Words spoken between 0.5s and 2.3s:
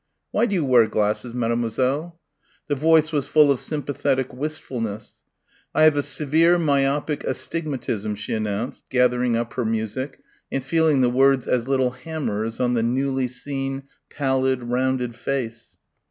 you wear glasses, mademoiselle?"